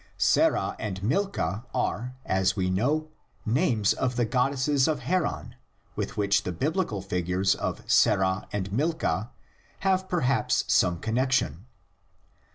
Sarah 0.17 0.75
and 0.79 1.03
Milkah 1.03 1.65
are, 1.75 2.15
as 2.25 2.55
we 2.55 2.71
know, 2.71 3.09
names 3.45 3.93
of 3.93 4.15
the 4.15 4.25
god 4.25 4.53
desses 4.53 4.87
of 4.87 5.01
Haran, 5.01 5.53
with 5.95 6.17
which 6.17 6.41
the 6.41 6.51
Biblical 6.51 7.03
figures 7.03 7.53
of 7.53 7.83
Sarah 7.85 8.47
and 8.51 8.71
Milkah 8.73 9.29
have 9.81 10.09
perhaps 10.09 10.63
some 10.67 10.97
connexion. 10.97 11.67